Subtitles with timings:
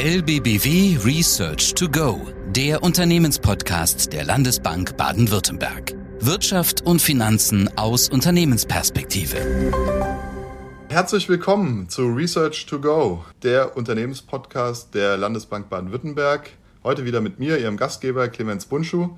[0.00, 5.92] LBBW Research to Go, der Unternehmenspodcast der Landesbank Baden-Württemberg.
[6.20, 9.38] Wirtschaft und Finanzen aus Unternehmensperspektive.
[10.88, 16.50] Herzlich willkommen zu Research to Go, der Unternehmenspodcast der Landesbank Baden-Württemberg.
[16.84, 19.16] Heute wieder mit mir, Ihrem Gastgeber Clemens Bunschuh.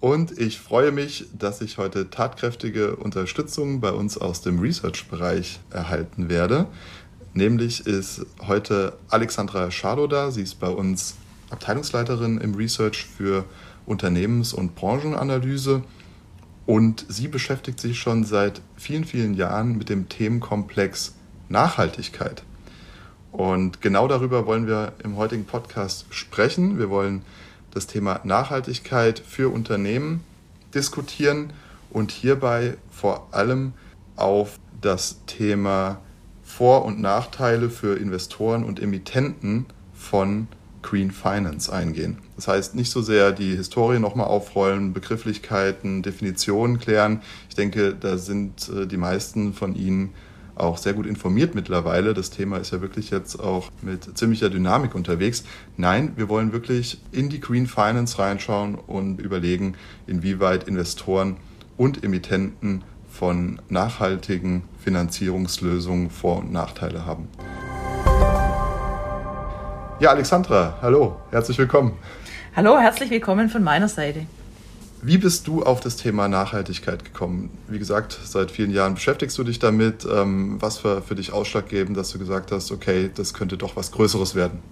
[0.00, 6.30] Und ich freue mich, dass ich heute tatkräftige Unterstützung bei uns aus dem Research-Bereich erhalten
[6.30, 6.68] werde.
[7.36, 10.30] Nämlich ist heute Alexandra Schado da.
[10.30, 11.16] Sie ist bei uns
[11.50, 13.44] Abteilungsleiterin im Research für
[13.84, 15.82] Unternehmens- und Branchenanalyse.
[16.64, 21.14] Und sie beschäftigt sich schon seit vielen, vielen Jahren mit dem Themenkomplex
[21.50, 22.42] Nachhaltigkeit.
[23.32, 26.78] Und genau darüber wollen wir im heutigen Podcast sprechen.
[26.78, 27.20] Wir wollen
[27.70, 30.24] das Thema Nachhaltigkeit für Unternehmen
[30.74, 31.52] diskutieren
[31.90, 33.74] und hierbei vor allem
[34.16, 36.00] auf das Thema
[36.46, 40.46] vor- und Nachteile für Investoren und Emittenten von
[40.80, 42.18] Green Finance eingehen.
[42.36, 47.20] Das heißt, nicht so sehr die Historie nochmal aufrollen, Begrifflichkeiten, Definitionen klären.
[47.48, 50.10] Ich denke, da sind äh, die meisten von Ihnen
[50.54, 52.14] auch sehr gut informiert mittlerweile.
[52.14, 55.44] Das Thema ist ja wirklich jetzt auch mit ziemlicher Dynamik unterwegs.
[55.76, 59.74] Nein, wir wollen wirklich in die Green Finance reinschauen und überlegen,
[60.06, 61.36] inwieweit Investoren
[61.76, 62.84] und Emittenten
[63.16, 67.28] von nachhaltigen Finanzierungslösungen Vor- und Nachteile haben.
[69.98, 71.92] Ja, Alexandra, hallo, herzlich willkommen.
[72.54, 74.26] Hallo, herzlich willkommen von meiner Seite.
[75.00, 77.50] Wie bist du auf das Thema Nachhaltigkeit gekommen?
[77.68, 80.06] Wie gesagt, seit vielen Jahren beschäftigst du dich damit.
[80.10, 83.92] Ähm, was war für dich ausschlaggebend, dass du gesagt hast, okay, das könnte doch was
[83.92, 84.62] Größeres werden?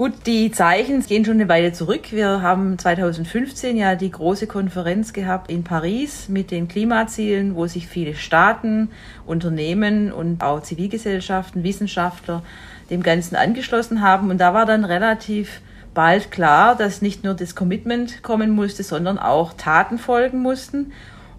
[0.00, 2.10] Gut, die Zeichen gehen schon eine Weile zurück.
[2.10, 7.86] Wir haben 2015 ja die große Konferenz gehabt in Paris mit den Klimazielen, wo sich
[7.86, 8.88] viele Staaten,
[9.26, 12.42] Unternehmen und auch Zivilgesellschaften, Wissenschaftler
[12.88, 14.30] dem Ganzen angeschlossen haben.
[14.30, 15.60] Und da war dann relativ
[15.92, 20.92] bald klar, dass nicht nur das Commitment kommen musste, sondern auch Taten folgen mussten.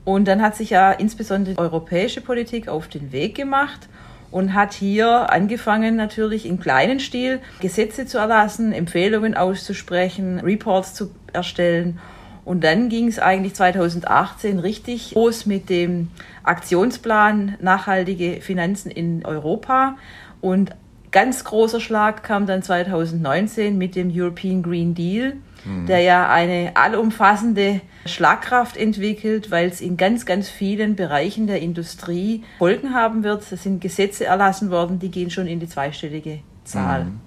[0.06, 3.90] Und dann hat sich ja insbesondere die europäische Politik auf den Weg gemacht
[4.31, 11.12] und hat hier angefangen natürlich im kleinen Stil Gesetze zu erlassen, Empfehlungen auszusprechen, Reports zu
[11.34, 12.00] erstellen.
[12.44, 16.09] Und dann ging es eigentlich 2018 richtig los mit dem
[16.44, 19.97] Aktionsplan Nachhaltige Finanzen in Europa.
[20.40, 20.72] Und
[21.12, 25.34] ganz großer Schlag kam dann 2019 mit dem European Green Deal,
[25.66, 32.44] der ja eine allumfassende Schlagkraft entwickelt, weil es in ganz, ganz vielen Bereichen der Industrie
[32.58, 33.52] Folgen haben wird.
[33.52, 37.06] Es sind Gesetze erlassen worden, die gehen schon in die zweistellige Zahl.
[37.06, 37.20] Mhm.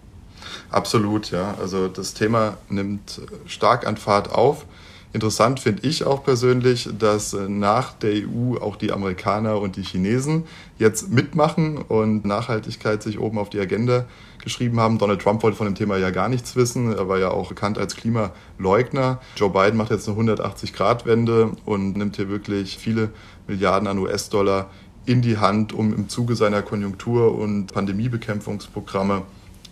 [0.70, 1.54] Absolut, ja.
[1.60, 4.66] Also das Thema nimmt stark an Fahrt auf.
[5.14, 9.82] Interessant finde ich auch persönlich, dass äh, nach der EU auch die Amerikaner und die
[9.82, 10.42] Chinesen
[10.76, 14.06] jetzt mitmachen und Nachhaltigkeit sich oben auf die Agenda
[14.42, 14.98] geschrieben haben.
[14.98, 16.92] Donald Trump wollte von dem Thema ja gar nichts wissen.
[16.92, 19.20] Er war ja auch bekannt als Klimaleugner.
[19.36, 23.10] Joe Biden macht jetzt eine 180-Grad-Wende und nimmt hier wirklich viele
[23.46, 24.68] Milliarden an US-Dollar
[25.06, 29.22] in die Hand, um im Zuge seiner Konjunktur- und Pandemiebekämpfungsprogramme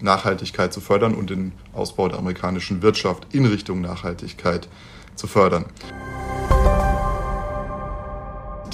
[0.01, 4.69] Nachhaltigkeit zu fördern und den Ausbau der amerikanischen Wirtschaft in Richtung Nachhaltigkeit
[5.17, 5.65] zu fördern.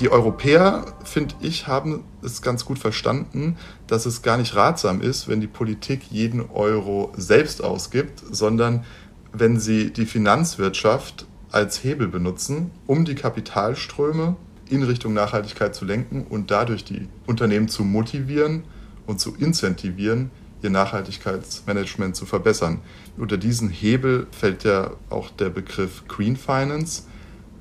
[0.00, 3.56] Die Europäer, finde ich, haben es ganz gut verstanden,
[3.88, 8.84] dass es gar nicht ratsam ist, wenn die Politik jeden Euro selbst ausgibt, sondern
[9.32, 14.36] wenn sie die Finanzwirtschaft als Hebel benutzen, um die Kapitalströme
[14.70, 18.64] in Richtung Nachhaltigkeit zu lenken und dadurch die Unternehmen zu motivieren
[19.06, 20.30] und zu incentivieren,
[20.62, 22.80] ihr Nachhaltigkeitsmanagement zu verbessern.
[23.16, 27.04] Unter diesen Hebel fällt ja auch der Begriff Green Finance.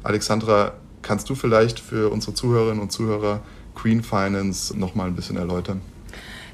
[0.04, 3.42] Alexandra, kannst du vielleicht für unsere Zuhörerinnen und Zuhörer
[3.76, 5.82] Green Finance noch mal ein bisschen erläutern?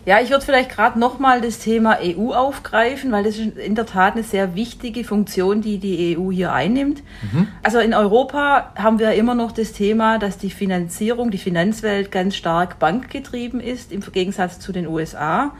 [0.05, 3.85] Ja, ich würde vielleicht gerade nochmal das Thema EU aufgreifen, weil das ist in der
[3.85, 7.01] Tat eine sehr wichtige Funktion, die die EU hier einnimmt.
[7.31, 7.47] Mhm.
[7.63, 12.35] Also in Europa haben wir immer noch das Thema, dass die Finanzierung, die Finanzwelt ganz
[12.35, 15.53] stark bankgetrieben ist, im Gegensatz zu den USA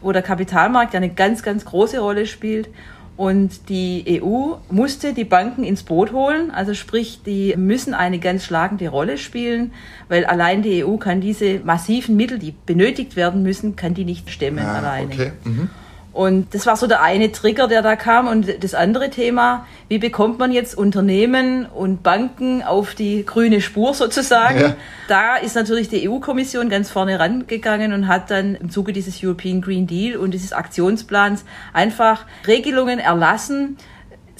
[0.00, 2.68] wo der Kapitalmarkt ja eine ganz, ganz große Rolle spielt.
[3.16, 8.46] Und die EU musste die Banken ins Boot holen, also sprich, die müssen eine ganz
[8.46, 9.72] schlagende Rolle spielen,
[10.08, 14.30] weil allein die EU kann diese massiven Mittel, die benötigt werden müssen, kann die nicht
[14.30, 15.12] stemmen ah, alleine.
[15.12, 15.32] Okay.
[15.44, 15.68] Mhm.
[16.12, 18.26] Und das war so der eine Trigger, der da kam.
[18.26, 23.94] Und das andere Thema, wie bekommt man jetzt Unternehmen und Banken auf die grüne Spur
[23.94, 24.60] sozusagen?
[24.60, 24.76] Ja.
[25.08, 29.60] Da ist natürlich die EU-Kommission ganz vorne rangegangen und hat dann im Zuge dieses European
[29.60, 33.76] Green Deal und dieses Aktionsplans einfach Regelungen erlassen,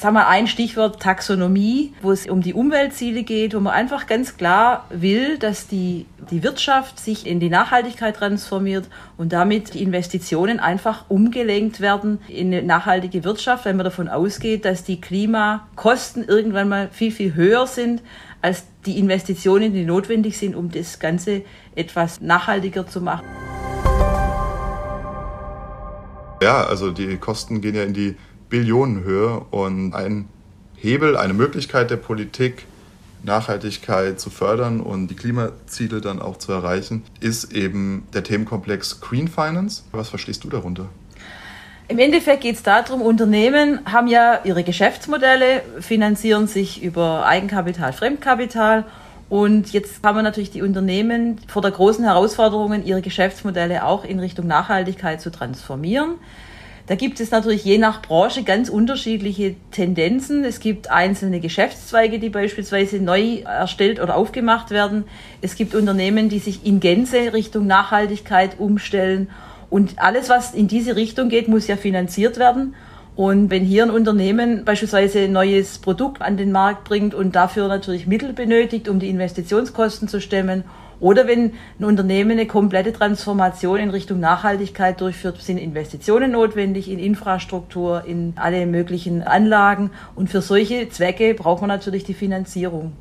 [0.01, 4.39] Sag mal ein Stichwort Taxonomie, wo es um die Umweltziele geht, wo man einfach ganz
[4.39, 8.89] klar will, dass die, die Wirtschaft sich in die Nachhaltigkeit transformiert
[9.19, 14.65] und damit die Investitionen einfach umgelenkt werden in eine nachhaltige Wirtschaft, wenn man davon ausgeht,
[14.65, 18.01] dass die Klimakosten irgendwann mal viel, viel höher sind
[18.41, 21.43] als die Investitionen, die notwendig sind, um das Ganze
[21.75, 23.27] etwas nachhaltiger zu machen.
[26.43, 28.17] Ja, also die Kosten gehen ja in die
[28.51, 30.29] Billionenhöhe und ein
[30.77, 32.67] Hebel, eine Möglichkeit der Politik,
[33.23, 39.29] Nachhaltigkeit zu fördern und die Klimaziele dann auch zu erreichen, ist eben der Themenkomplex Green
[39.29, 39.83] Finance.
[39.93, 40.87] Was verstehst du darunter?
[41.89, 48.85] Im Endeffekt geht es darum, Unternehmen haben ja ihre Geschäftsmodelle, finanzieren sich über Eigenkapital, Fremdkapital
[49.29, 54.21] und jetzt haben wir natürlich die Unternehmen vor der großen Herausforderung, ihre Geschäftsmodelle auch in
[54.21, 56.15] Richtung Nachhaltigkeit zu transformieren.
[56.91, 60.43] Da gibt es natürlich je nach Branche ganz unterschiedliche Tendenzen.
[60.43, 65.05] Es gibt einzelne Geschäftszweige, die beispielsweise neu erstellt oder aufgemacht werden.
[65.41, 69.31] Es gibt Unternehmen, die sich in Gänze Richtung Nachhaltigkeit umstellen.
[69.71, 72.75] Und alles, was in diese Richtung geht, muss ja finanziert werden.
[73.15, 77.69] Und wenn hier ein Unternehmen beispielsweise ein neues Produkt an den Markt bringt und dafür
[77.69, 80.65] natürlich Mittel benötigt, um die Investitionskosten zu stemmen,
[81.01, 86.99] oder wenn ein Unternehmen eine komplette Transformation in Richtung Nachhaltigkeit durchführt, sind Investitionen notwendig in
[86.99, 89.91] Infrastruktur, in alle möglichen Anlagen.
[90.15, 92.93] Und für solche Zwecke braucht man natürlich die Finanzierung.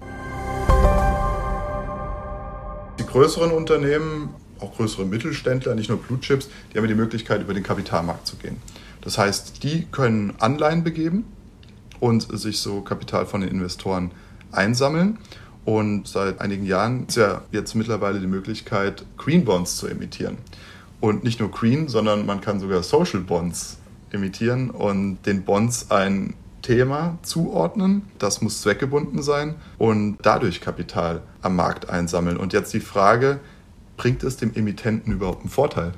[2.97, 4.29] Die größeren Unternehmen,
[4.61, 8.37] auch größere Mittelständler, nicht nur Blue Chips, die haben die Möglichkeit, über den Kapitalmarkt zu
[8.37, 8.57] gehen.
[9.01, 11.25] Das heißt, die können Anleihen begeben
[11.99, 14.11] und sich so Kapital von den Investoren
[14.51, 15.17] einsammeln.
[15.65, 20.37] Und seit einigen Jahren ist ja jetzt mittlerweile die Möglichkeit, Green Bonds zu emittieren.
[20.99, 23.77] Und nicht nur Green, sondern man kann sogar Social Bonds
[24.11, 28.03] emittieren und den Bonds ein Thema zuordnen.
[28.17, 32.37] Das muss zweckgebunden sein und dadurch Kapital am Markt einsammeln.
[32.37, 33.39] Und jetzt die Frage,
[33.97, 35.93] bringt es dem Emittenten überhaupt einen Vorteil?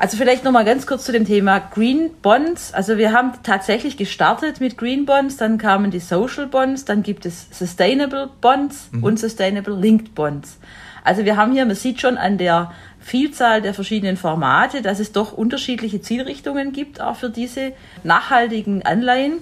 [0.00, 2.72] Also vielleicht noch mal ganz kurz zu dem Thema Green Bonds.
[2.72, 7.26] Also wir haben tatsächlich gestartet mit Green Bonds, dann kamen die Social Bonds, dann gibt
[7.26, 9.02] es Sustainable Bonds mhm.
[9.02, 10.58] und Sustainable Linked Bonds.
[11.02, 15.10] Also wir haben hier, man sieht schon an der Vielzahl der verschiedenen Formate, dass es
[15.10, 17.72] doch unterschiedliche Zielrichtungen gibt, auch für diese
[18.04, 19.38] nachhaltigen Anleihen.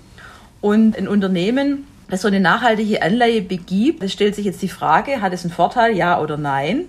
[0.63, 5.21] Und ein Unternehmen, das so eine nachhaltige Anleihe begibt, das stellt sich jetzt die Frage,
[5.21, 6.87] hat es einen Vorteil, ja oder nein?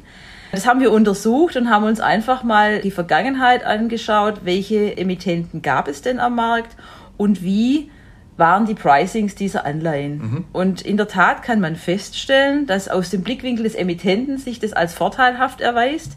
[0.52, 5.88] Das haben wir untersucht und haben uns einfach mal die Vergangenheit angeschaut, welche Emittenten gab
[5.88, 6.76] es denn am Markt
[7.18, 7.92] und wie
[8.38, 10.18] waren die Pricings dieser Anleihen.
[10.18, 10.46] Mhm.
[10.54, 14.74] Und in der Tat kann man feststellen, dass aus dem Blickwinkel des Emittenten sich das
[14.74, 16.14] als vorteilhaft erweist,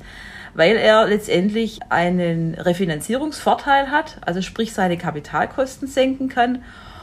[0.55, 6.63] weil er letztendlich einen Refinanzierungsvorteil hat, also sprich seine Kapitalkosten senken kann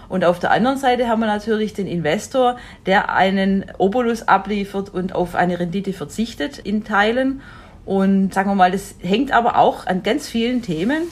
[0.09, 5.13] und auf der anderen Seite haben wir natürlich den Investor, der einen Obolus abliefert und
[5.13, 7.41] auf eine Rendite verzichtet in Teilen.
[7.85, 11.03] Und sagen wir mal, das hängt aber auch an ganz vielen Themen.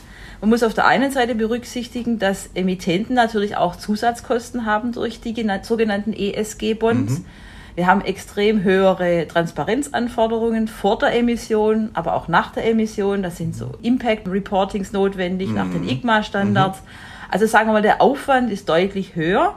[0.41, 5.33] Man muss auf der einen Seite berücksichtigen, dass Emittenten natürlich auch Zusatzkosten haben durch die
[5.63, 7.19] sogenannten ESG-Bonds.
[7.19, 7.25] Mhm.
[7.75, 13.21] Wir haben extrem höhere Transparenzanforderungen vor der Emission, aber auch nach der Emission.
[13.21, 15.55] Das sind so Impact Reportings notwendig mhm.
[15.55, 16.81] nach den IGMA-Standards.
[16.81, 17.14] Mhm.
[17.29, 19.55] Also sagen wir mal, der Aufwand ist deutlich höher.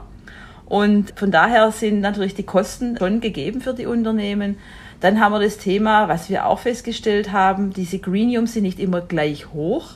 [0.66, 4.58] Und von daher sind natürlich die Kosten schon gegeben für die Unternehmen.
[5.00, 9.00] Dann haben wir das Thema, was wir auch festgestellt haben, diese Greeniums sind nicht immer
[9.00, 9.92] gleich hoch.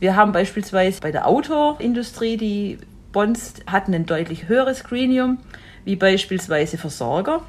[0.00, 2.78] Wir haben beispielsweise bei der Autoindustrie, die
[3.12, 5.38] Bonds hatten ein deutlich höheres Greenium,
[5.84, 7.40] wie beispielsweise Versorger.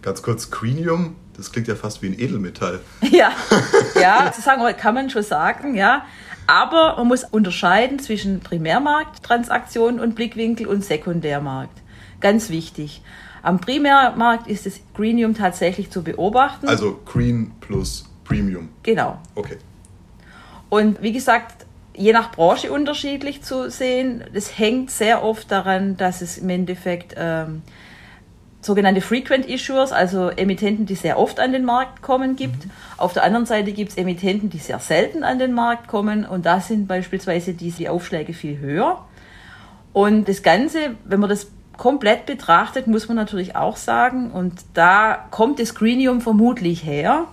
[0.00, 2.80] Ganz kurz, Greenium, das klingt ja fast wie ein Edelmetall.
[3.02, 3.30] Ja,
[4.00, 6.04] ja, wir, kann man schon sagen, ja.
[6.46, 11.80] Aber man muss unterscheiden zwischen Primärmarkttransaktionen und Blickwinkel und Sekundärmarkt.
[12.20, 13.02] Ganz wichtig.
[13.42, 16.68] Am Primärmarkt ist das Greenium tatsächlich zu beobachten.
[16.68, 18.68] Also Green plus Premium.
[18.82, 19.18] Genau.
[19.34, 19.58] Okay.
[20.68, 24.24] Und wie gesagt, je nach Branche unterschiedlich zu sehen.
[24.32, 27.62] Das hängt sehr oft daran, dass es im Endeffekt ähm,
[28.62, 32.64] sogenannte Frequent Issuers, also Emittenten, die sehr oft an den Markt kommen, gibt.
[32.64, 32.70] Mhm.
[32.96, 36.46] Auf der anderen Seite gibt es Emittenten, die sehr selten an den Markt kommen und
[36.46, 39.04] da sind beispielsweise diese Aufschläge viel höher.
[39.92, 45.26] Und das Ganze, wenn man das komplett betrachtet, muss man natürlich auch sagen, und da
[45.30, 47.26] kommt das Greenium vermutlich her.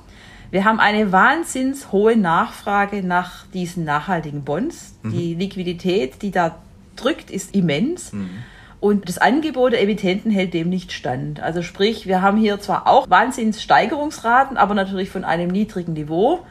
[0.49, 4.95] Wir haben eine wahnsinns hohe Nachfrage nach diesen nachhaltigen Bonds.
[5.03, 5.11] Mhm.
[5.11, 6.55] Die Liquidität, die da
[6.95, 8.13] drückt, ist immens.
[8.13, 8.29] Mhm.
[8.79, 11.41] Und das Angebot der Emittenten hält dem nicht stand.
[11.41, 16.45] Also sprich, wir haben hier zwar auch Wahnsinnssteigerungsraten, aber natürlich von einem niedrigen Niveau,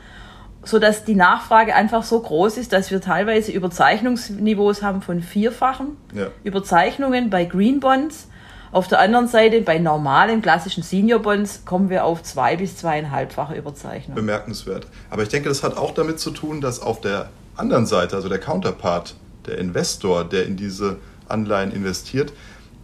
[0.63, 6.27] sodass die Nachfrage einfach so groß ist, dass wir teilweise Überzeichnungsniveaus haben von vierfachen ja.
[6.45, 8.29] Überzeichnungen bei Green Bonds.
[8.71, 13.55] Auf der anderen Seite bei normalen klassischen Senior Bonds kommen wir auf zwei bis zweieinhalbfache
[13.55, 14.15] Überzeichnung.
[14.15, 14.87] Bemerkenswert.
[15.09, 18.29] Aber ich denke, das hat auch damit zu tun, dass auf der anderen Seite, also
[18.29, 19.15] der Counterpart,
[19.47, 22.33] der Investor, der in diese Anleihen investiert,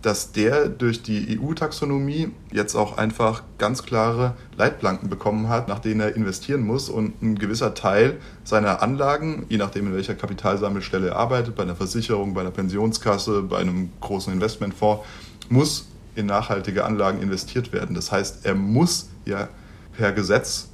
[0.04, 6.00] dass der durch die EU-Taxonomie jetzt auch einfach ganz klare Leitplanken bekommen hat, nach denen
[6.00, 11.16] er investieren muss und ein gewisser Teil seiner Anlagen, je nachdem in welcher Kapitalsammelstelle er
[11.16, 15.04] arbeitet, bei einer Versicherung, bei einer Pensionskasse, bei einem großen Investmentfonds,
[15.48, 15.86] muss
[16.16, 17.94] in nachhaltige Anlagen investiert werden.
[17.94, 19.48] Das heißt, er muss ja
[19.96, 20.68] per Gesetz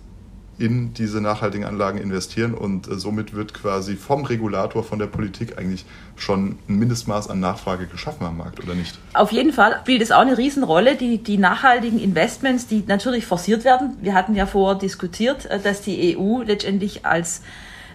[0.60, 5.58] in diese nachhaltigen Anlagen investieren und äh, somit wird quasi vom Regulator, von der Politik
[5.58, 5.86] eigentlich
[6.16, 8.98] schon ein Mindestmaß an Nachfrage geschaffen am Markt, oder nicht?
[9.14, 13.64] Auf jeden Fall spielt es auch eine Riesenrolle, die, die nachhaltigen Investments, die natürlich forciert
[13.64, 13.96] werden.
[14.02, 17.40] Wir hatten ja vorher diskutiert, äh, dass die EU letztendlich als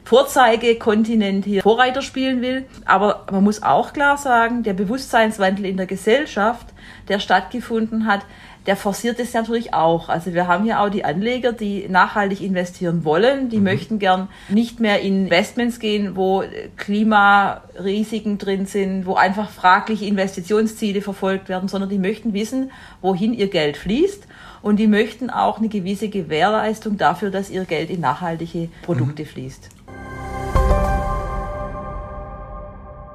[0.04, 2.66] Vorzeigekontinent hier Vorreiter spielen will.
[2.86, 6.68] Aber man muss auch klar sagen, der Bewusstseinswandel in der Gesellschaft,
[7.08, 8.22] der stattgefunden hat,
[8.66, 10.10] der forciert es natürlich auch.
[10.10, 13.64] Also wir haben hier auch die Anleger, die nachhaltig investieren wollen, die mhm.
[13.64, 16.44] möchten gern nicht mehr in Investments gehen, wo
[16.78, 23.50] Klimarisiken drin sind, wo einfach fragliche Investitionsziele verfolgt werden, sondern die möchten wissen, wohin ihr
[23.50, 24.28] Geld fließt.
[24.64, 29.28] Und die möchten auch eine gewisse Gewährleistung dafür, dass ihr Geld in nachhaltige Produkte mhm.
[29.28, 29.70] fließt.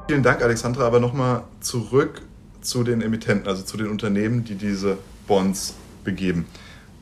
[0.06, 0.86] Vielen Dank, Alexandra.
[0.86, 2.22] Aber nochmal zurück
[2.60, 5.74] zu den Emittenten, also zu den Unternehmen, die diese Bonds
[6.04, 6.46] begeben.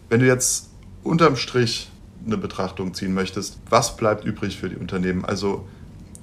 [0.09, 0.71] Wenn du jetzt
[1.03, 1.91] unterm Strich
[2.27, 5.25] eine Betrachtung ziehen möchtest, was bleibt übrig für die Unternehmen?
[5.25, 5.67] Also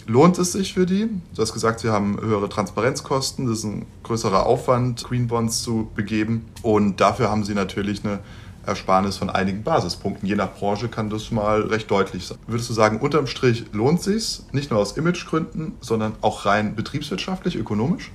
[0.08, 1.10] lohnt es sich für die?
[1.36, 5.90] Du hast gesagt, sie haben höhere Transparenzkosten, das ist ein größerer Aufwand, Green Bonds zu
[5.96, 8.20] begeben und dafür haben sie natürlich eine
[8.66, 10.28] Ersparnis von einigen Basispunkten.
[10.28, 12.38] Je nach Branche kann das mal recht deutlich sein.
[12.48, 17.56] Würdest du sagen, unterm Strich lohnt sich nicht nur aus Imagegründen, sondern auch rein betriebswirtschaftlich,
[17.56, 18.12] ökonomisch?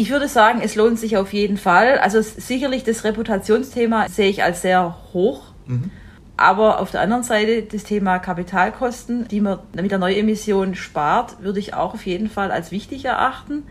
[0.00, 1.98] Ich würde sagen, es lohnt sich auf jeden Fall.
[1.98, 5.42] Also sicherlich das Reputationsthema sehe ich als sehr hoch.
[5.66, 5.90] Mhm.
[6.38, 11.58] Aber auf der anderen Seite das Thema Kapitalkosten, die man mit der Neuemission spart, würde
[11.58, 13.64] ich auch auf jeden Fall als wichtig erachten.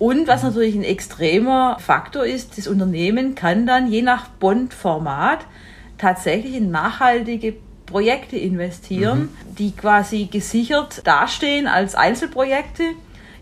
[0.00, 5.46] Und was natürlich ein extremer Faktor ist, das Unternehmen kann dann je nach Bondformat
[5.98, 7.54] tatsächlich in nachhaltige
[7.86, 9.54] Projekte investieren, mhm.
[9.54, 12.82] die quasi gesichert dastehen als Einzelprojekte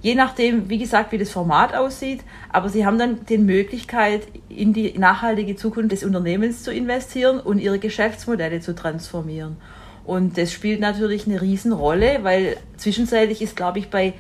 [0.03, 2.21] je nachdem, wie gesagt, wie das Format aussieht.
[2.51, 7.59] Aber sie haben dann die Möglichkeit, in die nachhaltige Zukunft des Unternehmens zu investieren und
[7.59, 9.57] ihre Geschäftsmodelle zu transformieren.
[10.05, 14.15] Und das spielt natürlich eine Riesenrolle, weil zwischenzeitlich ist, glaube ich, bei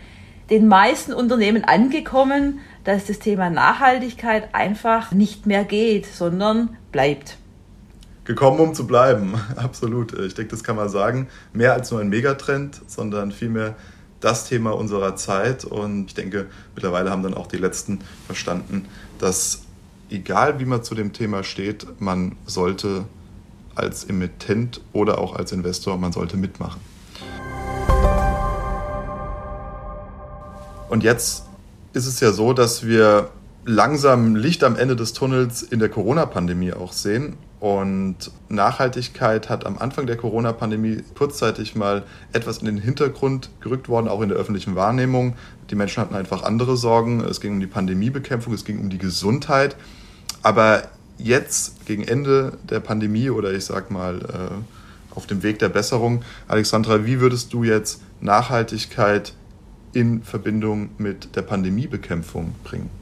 [0.48, 7.38] den meisten Unternehmen angekommen, dass das Thema Nachhaltigkeit einfach nicht mehr geht, sondern bleibt.
[8.24, 10.16] Gekommen, um zu bleiben, absolut.
[10.16, 11.26] Ich denke, das kann man sagen.
[11.52, 13.74] Mehr als nur ein Megatrend, sondern vielmehr
[14.22, 15.64] das Thema unserer Zeit.
[15.64, 18.86] Und ich denke, mittlerweile haben dann auch die Letzten verstanden,
[19.18, 19.62] dass
[20.10, 23.04] egal wie man zu dem Thema steht, man sollte
[23.74, 26.80] als Emittent oder auch als Investor, man sollte mitmachen.
[30.88, 31.44] Und jetzt
[31.94, 33.30] ist es ja so, dass wir
[33.64, 37.36] langsam Licht am Ende des Tunnels in der Corona-Pandemie auch sehen.
[37.62, 42.02] Und Nachhaltigkeit hat am Anfang der Corona-Pandemie kurzzeitig mal
[42.32, 45.36] etwas in den Hintergrund gerückt worden, auch in der öffentlichen Wahrnehmung.
[45.70, 47.20] Die Menschen hatten einfach andere Sorgen.
[47.20, 49.76] Es ging um die Pandemiebekämpfung, es ging um die Gesundheit.
[50.42, 50.88] Aber
[51.18, 56.24] jetzt, gegen Ende der Pandemie oder ich sag mal äh, auf dem Weg der Besserung,
[56.48, 59.34] Alexandra, wie würdest du jetzt Nachhaltigkeit
[59.92, 63.01] in Verbindung mit der Pandemiebekämpfung bringen?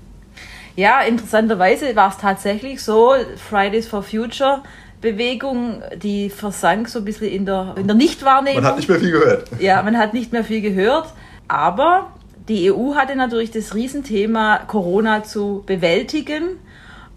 [0.76, 3.14] Ja, interessanterweise war es tatsächlich so,
[3.48, 4.62] Fridays for Future
[5.00, 8.62] Bewegung, die versank so ein bisschen in der, in der Nichtwahrnehmung.
[8.62, 9.48] Man hat nicht mehr viel gehört.
[9.58, 11.12] Ja, man hat nicht mehr viel gehört.
[11.48, 12.08] Aber
[12.48, 16.58] die EU hatte natürlich das Riesenthema Corona zu bewältigen.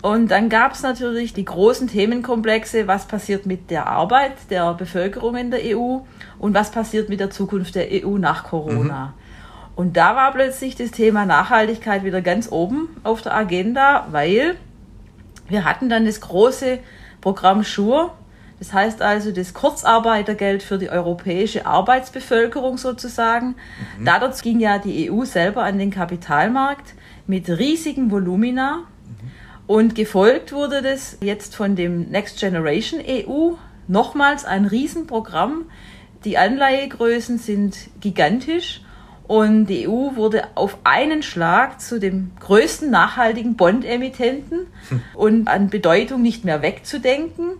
[0.01, 5.35] Und dann gab es natürlich die großen Themenkomplexe, was passiert mit der Arbeit der Bevölkerung
[5.37, 5.99] in der EU
[6.39, 9.13] und was passiert mit der Zukunft der EU nach Corona.
[9.15, 9.22] Mhm.
[9.75, 14.55] Und da war plötzlich das Thema Nachhaltigkeit wieder ganz oben auf der Agenda, weil
[15.47, 16.79] wir hatten dann das große
[17.21, 18.13] Programm Schur.
[18.59, 23.55] Das heißt also das Kurzarbeitergeld für die europäische Arbeitsbevölkerung sozusagen.
[23.97, 24.05] Mhm.
[24.05, 26.93] Dadurch ging ja die EU selber an den Kapitalmarkt
[27.27, 28.77] mit riesigen Volumina.
[28.77, 29.31] Mhm.
[29.65, 33.53] Und gefolgt wurde das jetzt von dem Next Generation EU.
[33.87, 35.65] Nochmals ein Riesenprogramm.
[36.23, 38.81] Die Anleihegrößen sind gigantisch.
[39.33, 45.01] Und die EU wurde auf einen Schlag zu dem größten nachhaltigen Bond-Emittenten hm.
[45.15, 47.53] und an Bedeutung nicht mehr wegzudenken.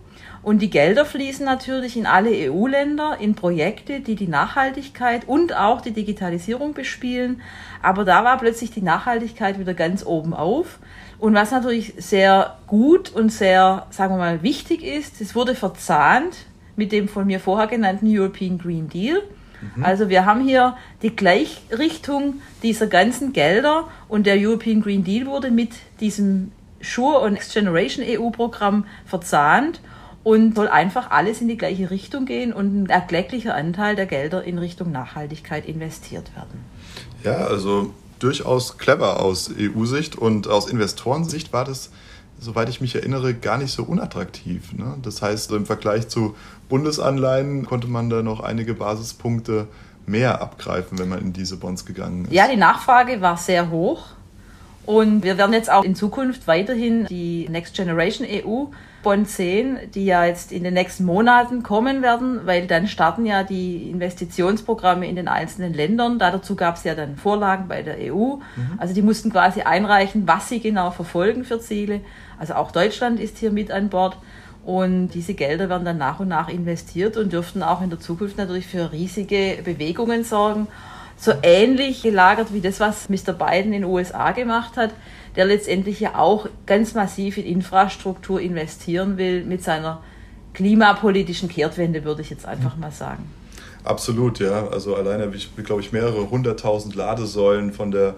[0.43, 5.81] Und die Gelder fließen natürlich in alle EU-Länder, in Projekte, die die Nachhaltigkeit und auch
[5.81, 7.41] die Digitalisierung bespielen.
[7.81, 10.77] Aber da war plötzlich die Nachhaltigkeit wieder ganz oben auf.
[11.17, 16.45] Und was natürlich sehr gut und sehr, sagen wir mal, wichtig ist, es wurde verzahnt
[16.75, 19.23] mit dem von mir vorher genannten European Green Deal.
[19.75, 19.83] Mhm.
[19.83, 25.51] Also wir haben hier die Gleichrichtung dieser ganzen Gelder und der European Green Deal wurde
[25.51, 26.51] mit diesem
[26.81, 29.79] SURE und Next Generation EU-Programm verzahnt
[30.23, 34.43] und soll einfach alles in die gleiche Richtung gehen und ein erklecklicher Anteil der Gelder
[34.43, 36.63] in Richtung Nachhaltigkeit investiert werden.
[37.23, 41.91] Ja, also durchaus clever aus EU-Sicht und aus Investorensicht war das,
[42.39, 44.73] soweit ich mich erinnere, gar nicht so unattraktiv.
[44.73, 44.97] Ne?
[45.01, 46.35] Das heißt, im Vergleich zu
[46.69, 49.67] Bundesanleihen konnte man da noch einige Basispunkte
[50.05, 52.33] mehr abgreifen, wenn man in diese Bonds gegangen ist.
[52.33, 54.07] Ja, die Nachfrage war sehr hoch.
[54.85, 58.65] Und wir werden jetzt auch in Zukunft weiterhin die Next Generation EU
[59.03, 63.43] Bonn 10, die ja jetzt in den nächsten Monaten kommen werden, weil dann starten ja
[63.43, 66.17] die Investitionsprogramme in den einzelnen Ländern.
[66.17, 68.37] dazu gab es ja dann Vorlagen bei der EU.
[68.37, 68.41] Mhm.
[68.77, 71.99] Also die mussten quasi einreichen, was sie genau verfolgen für Ziele.
[72.39, 74.17] Also auch Deutschland ist hier mit an Bord.
[74.65, 78.37] Und diese Gelder werden dann nach und nach investiert und dürften auch in der Zukunft
[78.37, 80.67] natürlich für riesige Bewegungen sorgen
[81.23, 83.31] so ähnlich gelagert wie das, was Mr.
[83.31, 84.91] Biden in den USA gemacht hat,
[85.37, 90.03] der letztendlich ja auch ganz massiv in Infrastruktur investieren will mit seiner
[90.53, 93.23] klimapolitischen Kehrtwende, würde ich jetzt einfach mal sagen.
[93.85, 94.67] Absolut, ja.
[94.67, 98.15] Also alleine ich, glaube ich, mehrere hunderttausend Ladesäulen von der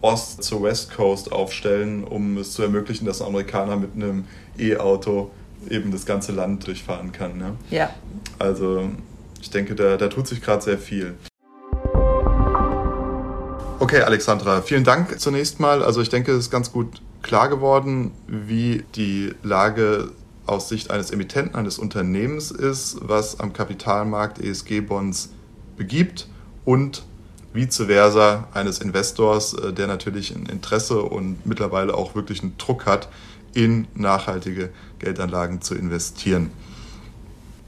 [0.00, 4.24] Ost zur West Coast aufstellen, um es zu ermöglichen, dass ein Amerikaner mit einem
[4.58, 5.30] E-Auto
[5.70, 7.38] eben das ganze Land durchfahren kann.
[7.38, 7.54] Ne?
[7.70, 7.90] Ja.
[8.38, 8.90] Also
[9.40, 11.14] ich denke, da, da tut sich gerade sehr viel.
[13.90, 15.82] Okay, Alexandra, vielen Dank zunächst mal.
[15.82, 20.10] Also ich denke, es ist ganz gut klar geworden, wie die Lage
[20.44, 25.30] aus Sicht eines Emittenten, eines Unternehmens ist, was am Kapitalmarkt ESG-Bonds
[25.78, 26.28] begibt
[26.66, 27.06] und
[27.54, 32.84] vice versa eines Investors, äh, der natürlich ein Interesse und mittlerweile auch wirklich einen Druck
[32.84, 33.08] hat,
[33.54, 34.68] in nachhaltige
[34.98, 36.50] Geldanlagen zu investieren.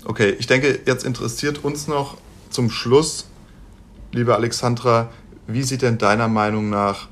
[0.05, 2.19] Okay, ich denke, jetzt interessiert uns noch
[2.51, 3.25] zum Schluss,
[4.13, 5.09] liebe Alexandra,
[5.53, 7.09] wie sieht denn deiner Meinung nach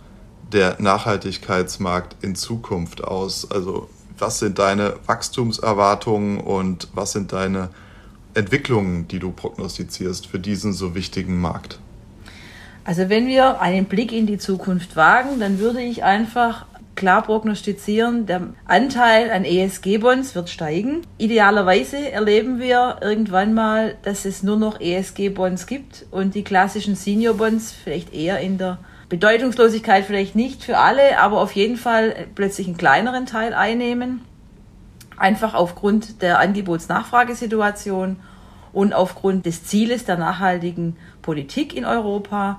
[0.53, 3.51] der Nachhaltigkeitsmarkt in Zukunft aus?
[3.51, 7.71] Also was sind deine Wachstumserwartungen und was sind deine
[8.35, 11.79] Entwicklungen, die du prognostizierst für diesen so wichtigen Markt?
[12.85, 16.67] Also wenn wir einen Blick in die Zukunft wagen, dann würde ich einfach
[16.99, 21.03] klar prognostizieren, der Anteil an ESG-Bonds wird steigen.
[21.17, 27.73] Idealerweise erleben wir irgendwann mal, dass es nur noch ESG-Bonds gibt und die klassischen Senior-Bonds
[27.73, 32.77] vielleicht eher in der Bedeutungslosigkeit vielleicht nicht für alle, aber auf jeden Fall plötzlich einen
[32.77, 34.23] kleineren Teil einnehmen.
[35.17, 38.17] Einfach aufgrund der Angebots-Nachfragesituation
[38.73, 42.59] und aufgrund des Zieles der nachhaltigen Politik in Europa.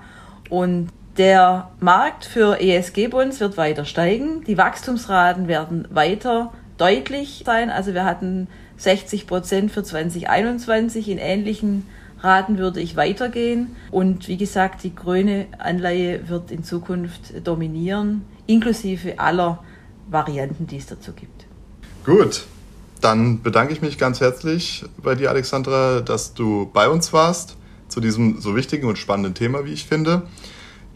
[0.50, 4.46] Und der Markt für ESG-Bonds wird weiter steigen.
[4.46, 7.70] Die Wachstumsraten werden weiter deutlich sein.
[7.70, 11.10] Also wir hatten 60 Prozent für 2021.
[11.10, 11.86] In ähnlichen
[12.22, 13.76] Raten würde ich weitergehen.
[13.92, 19.62] Und wie gesagt, die grüne Anleihe wird in Zukunft dominieren, inklusive aller
[20.10, 21.46] Varianten, die es dazu gibt.
[22.06, 22.46] Gut,
[23.02, 27.58] dann bedanke ich mich ganz herzlich bei dir, Alexandra, dass du bei uns warst
[27.90, 30.24] zu diesem so wichtigen und spannenden Thema, wie ich finde.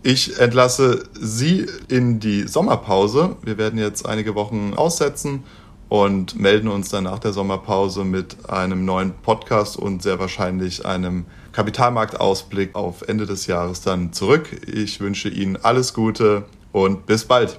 [0.06, 3.38] Ich entlasse Sie in die Sommerpause.
[3.42, 5.46] Wir werden jetzt einige Wochen aussetzen
[5.88, 11.26] und melden uns dann nach der Sommerpause mit einem neuen Podcast und sehr wahrscheinlich einem
[11.54, 14.50] Kapitalmarktausblick auf Ende des Jahres dann zurück.
[14.68, 17.58] Ich wünsche Ihnen alles Gute und bis bald.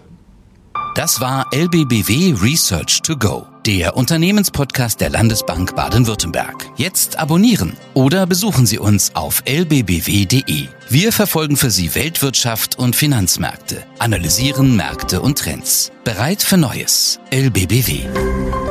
[0.96, 6.66] Das war LBBW Research to Go, der Unternehmenspodcast der Landesbank Baden-Württemberg.
[6.77, 10.68] Jetzt abonnieren oder besuchen Sie uns auf lbbw.de.
[10.88, 15.92] Wir verfolgen für Sie Weltwirtschaft und Finanzmärkte, analysieren Märkte und Trends.
[16.05, 17.20] Bereit für Neues.
[17.31, 18.63] LBBW.